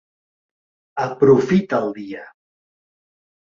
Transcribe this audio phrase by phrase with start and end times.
[1.03, 2.25] Aprofita el dia.